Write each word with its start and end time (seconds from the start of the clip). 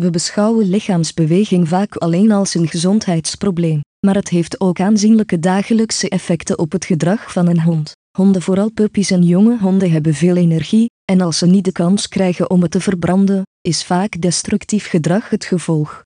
We 0.00 0.10
beschouwen 0.10 0.68
lichaamsbeweging 0.68 1.68
vaak 1.68 1.96
alleen 1.96 2.32
als 2.32 2.54
een 2.54 2.68
gezondheidsprobleem, 2.68 3.80
maar 4.06 4.14
het 4.14 4.28
heeft 4.28 4.60
ook 4.60 4.80
aanzienlijke 4.80 5.38
dagelijkse 5.38 6.08
effecten 6.08 6.58
op 6.58 6.72
het 6.72 6.84
gedrag 6.84 7.32
van 7.32 7.46
een 7.46 7.62
hond. 7.62 7.92
Honden, 8.16 8.42
vooral 8.42 8.70
puppies 8.70 9.10
en 9.10 9.22
jonge 9.22 9.58
honden, 9.58 9.90
hebben 9.90 10.14
veel 10.14 10.36
energie, 10.36 10.90
en 11.04 11.20
als 11.20 11.38
ze 11.38 11.46
niet 11.46 11.64
de 11.64 11.72
kans 11.72 12.08
krijgen 12.08 12.50
om 12.50 12.62
het 12.62 12.70
te 12.70 12.80
verbranden, 12.80 13.42
is 13.60 13.84
vaak 13.84 14.20
destructief 14.20 14.86
gedrag 14.86 15.28
het 15.28 15.44
gevolg. 15.44 16.02